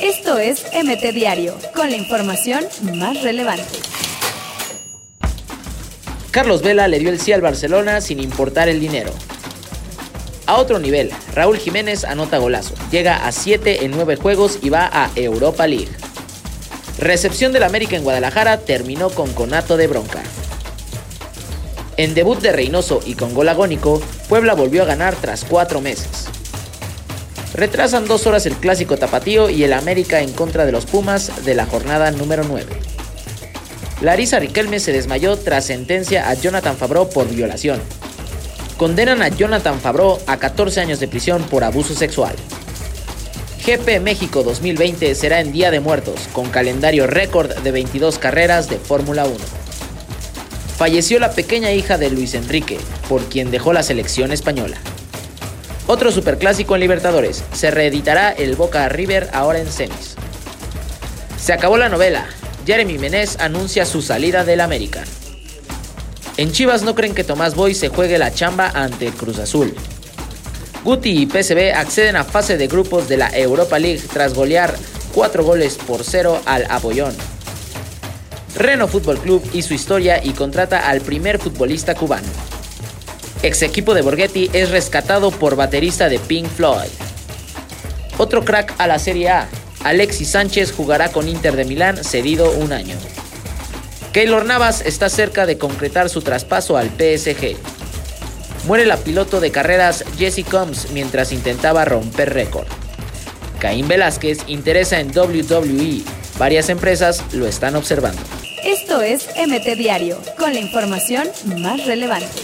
Esto 0.00 0.38
es 0.38 0.64
MT 0.72 1.12
Diario, 1.14 1.56
con 1.74 1.90
la 1.90 1.96
información 1.96 2.64
más 2.94 3.22
relevante. 3.22 3.64
Carlos 6.30 6.62
Vela 6.62 6.86
le 6.86 6.98
dio 6.98 7.10
el 7.10 7.18
sí 7.18 7.32
al 7.32 7.40
Barcelona 7.40 8.00
sin 8.00 8.20
importar 8.20 8.68
el 8.68 8.78
dinero. 8.78 9.10
A 10.46 10.56
otro 10.56 10.78
nivel, 10.78 11.10
Raúl 11.34 11.58
Jiménez 11.58 12.04
anota 12.04 12.38
golazo, 12.38 12.74
llega 12.90 13.26
a 13.26 13.32
7 13.32 13.84
en 13.84 13.92
9 13.92 14.16
juegos 14.16 14.58
y 14.62 14.68
va 14.68 14.88
a 14.92 15.10
Europa 15.16 15.66
League. 15.66 15.88
Recepción 16.98 17.52
del 17.52 17.62
América 17.62 17.96
en 17.96 18.04
Guadalajara 18.04 18.58
terminó 18.58 19.10
con 19.10 19.32
conato 19.32 19.76
de 19.76 19.86
bronca. 19.86 20.22
En 21.96 22.14
debut 22.14 22.38
de 22.40 22.52
Reynoso 22.52 23.00
y 23.04 23.14
con 23.14 23.34
gol 23.34 23.48
agónico, 23.48 24.00
Puebla 24.28 24.54
volvió 24.54 24.82
a 24.82 24.86
ganar 24.86 25.16
tras 25.16 25.44
4 25.44 25.80
meses. 25.80 26.26
Retrasan 27.56 28.06
dos 28.06 28.26
horas 28.26 28.44
el 28.44 28.54
clásico 28.54 28.98
tapatío 28.98 29.48
y 29.48 29.64
el 29.64 29.72
América 29.72 30.20
en 30.20 30.30
contra 30.32 30.66
de 30.66 30.72
los 30.72 30.84
Pumas 30.84 31.44
de 31.46 31.54
la 31.54 31.64
jornada 31.64 32.10
número 32.10 32.44
9. 32.46 32.66
Larisa 34.02 34.38
Riquelme 34.38 34.78
se 34.78 34.92
desmayó 34.92 35.38
tras 35.38 35.64
sentencia 35.64 36.28
a 36.28 36.34
Jonathan 36.34 36.76
Fabro 36.76 37.08
por 37.08 37.26
violación. 37.30 37.80
Condenan 38.76 39.22
a 39.22 39.28
Jonathan 39.28 39.80
Fabro 39.80 40.18
a 40.26 40.36
14 40.36 40.80
años 40.80 41.00
de 41.00 41.08
prisión 41.08 41.44
por 41.44 41.64
abuso 41.64 41.94
sexual. 41.94 42.36
GP 43.64 44.00
México 44.00 44.42
2020 44.42 45.14
será 45.14 45.40
en 45.40 45.50
Día 45.50 45.70
de 45.70 45.80
Muertos, 45.80 46.28
con 46.34 46.50
calendario 46.50 47.06
récord 47.06 47.56
de 47.56 47.70
22 47.72 48.18
carreras 48.18 48.68
de 48.68 48.76
Fórmula 48.76 49.24
1. 49.24 49.34
Falleció 50.76 51.18
la 51.18 51.30
pequeña 51.30 51.72
hija 51.72 51.96
de 51.96 52.10
Luis 52.10 52.34
Enrique, 52.34 52.76
por 53.08 53.24
quien 53.24 53.50
dejó 53.50 53.72
la 53.72 53.82
selección 53.82 54.30
española. 54.30 54.76
Otro 55.88 56.10
superclásico 56.10 56.74
en 56.74 56.80
Libertadores. 56.80 57.44
Se 57.52 57.70
reeditará 57.70 58.32
el 58.32 58.56
Boca 58.56 58.88
River 58.88 59.30
ahora 59.32 59.60
en 59.60 59.70
semis. 59.70 60.16
Se 61.38 61.52
acabó 61.52 61.76
la 61.76 61.88
novela. 61.88 62.26
Jeremy 62.66 62.98
Menez 62.98 63.38
anuncia 63.38 63.84
su 63.84 64.02
salida 64.02 64.44
del 64.44 64.60
América. 64.60 65.04
En 66.38 66.50
Chivas 66.50 66.82
no 66.82 66.96
creen 66.96 67.14
que 67.14 67.22
Tomás 67.22 67.54
Boy 67.54 67.72
se 67.72 67.88
juegue 67.88 68.18
la 68.18 68.34
chamba 68.34 68.68
ante 68.74 69.12
Cruz 69.12 69.38
Azul. 69.38 69.76
Guti 70.82 71.22
y 71.22 71.26
PSV 71.26 71.72
acceden 71.76 72.16
a 72.16 72.24
fase 72.24 72.56
de 72.56 72.66
grupos 72.66 73.08
de 73.08 73.18
la 73.18 73.28
Europa 73.30 73.78
League 73.78 74.02
tras 74.12 74.34
golear 74.34 74.74
4 75.14 75.44
goles 75.44 75.78
por 75.86 76.02
0 76.02 76.42
al 76.46 76.66
Aboyón. 76.68 77.14
Reno 78.56 78.88
Fútbol 78.88 79.18
Club 79.18 79.48
hizo 79.52 79.72
historia 79.72 80.20
y 80.22 80.32
contrata 80.32 80.88
al 80.88 81.00
primer 81.00 81.38
futbolista 81.38 81.94
cubano 81.94 82.26
ex 83.46 83.62
equipo 83.62 83.94
de 83.94 84.02
Borghetti, 84.02 84.50
es 84.52 84.70
rescatado 84.70 85.30
por 85.30 85.56
baterista 85.56 86.08
de 86.08 86.18
Pink 86.18 86.48
Floyd. 86.48 86.90
Otro 88.18 88.44
crack 88.44 88.74
a 88.78 88.86
la 88.86 88.98
Serie 88.98 89.30
A, 89.30 89.48
Alexis 89.84 90.30
Sánchez 90.30 90.72
jugará 90.72 91.10
con 91.10 91.28
Inter 91.28 91.54
de 91.54 91.64
Milán 91.64 92.02
cedido 92.02 92.50
un 92.52 92.72
año. 92.72 92.96
Keylor 94.12 94.46
Navas 94.46 94.80
está 94.80 95.08
cerca 95.08 95.46
de 95.46 95.58
concretar 95.58 96.08
su 96.08 96.22
traspaso 96.22 96.76
al 96.76 96.88
PSG. 96.88 97.56
Muere 98.66 98.86
la 98.86 98.96
piloto 98.96 99.40
de 99.40 99.50
carreras 99.50 100.04
Jessie 100.18 100.42
Combs 100.42 100.90
mientras 100.92 101.32
intentaba 101.32 101.84
romper 101.84 102.32
récord. 102.32 102.66
Caín 103.60 103.88
Velázquez 103.88 104.38
interesa 104.46 105.00
en 105.00 105.16
WWE. 105.16 106.02
Varias 106.38 106.68
empresas 106.68 107.22
lo 107.32 107.46
están 107.46 107.76
observando. 107.76 108.20
Esto 108.64 109.00
es 109.02 109.28
MT 109.36 109.76
Diario, 109.76 110.18
con 110.38 110.52
la 110.52 110.60
información 110.60 111.28
más 111.58 111.86
relevante. 111.86 112.42